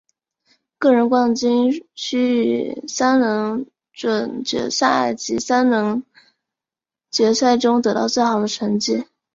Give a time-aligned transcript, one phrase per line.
[0.79, 6.03] 个人冠军需于三轮准决赛及三轮
[7.11, 9.05] 决赛中得到最好的成绩。